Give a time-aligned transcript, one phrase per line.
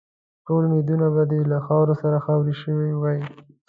[0.45, 3.19] ټول امیدونه به دې له خاورو سره خاوري شوي وای.